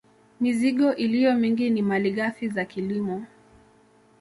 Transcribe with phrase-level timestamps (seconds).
[0.39, 3.25] Mizigo iliyo mingi ni malighafi za kilimo